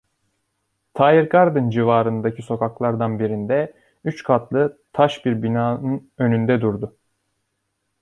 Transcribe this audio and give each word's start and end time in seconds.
Tiergarten 0.93 1.69
civarındaki 1.71 2.41
sokaklardan 2.43 3.19
birinde, 3.19 3.73
üç 4.03 4.23
katlı 4.23 4.79
taş 4.93 5.25
bir 5.25 5.43
binanın 5.43 6.11
önünde 6.17 6.61
durdu. 6.61 6.95